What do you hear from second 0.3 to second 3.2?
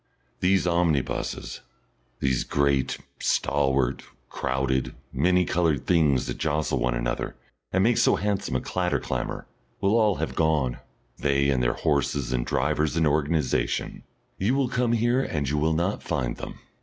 These omnibuses, these great,